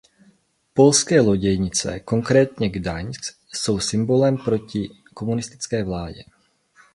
[0.73, 3.21] Polské loděnice, konkrétně Gdaňsk,
[3.53, 6.23] jsou symbolem boje proti komunistické vládě.